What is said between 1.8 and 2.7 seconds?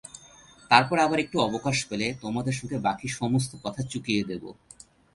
পেলে তোমাদের